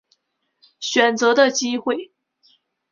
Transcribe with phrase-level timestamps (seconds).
[0.79, 2.11] 选择的机会